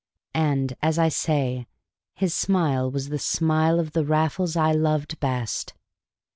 And, 0.33 0.75
as 0.81 0.97
I 0.97 1.09
say, 1.09 1.67
his 2.15 2.33
smile 2.33 2.89
was 2.89 3.09
the 3.09 3.19
smile 3.19 3.79
of 3.79 3.91
the 3.91 4.03
Raffles 4.03 4.55
I 4.55 4.71
loved 4.71 5.19
best. 5.19 5.75